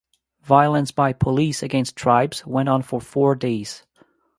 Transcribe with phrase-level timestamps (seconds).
[0.41, 3.85] Violence by police against tribes went on for four days.